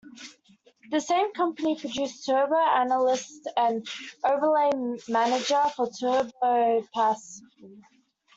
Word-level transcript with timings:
The 0.89 0.99
same 0.99 1.31
company 1.33 1.79
produced 1.79 2.25
Turbo 2.25 2.55
Analyst 2.57 3.47
and 3.55 3.87
Overlay 4.23 4.71
Manager 5.07 5.61
for 5.75 5.91
Turbo 5.91 6.83
Pascal. 6.91 7.69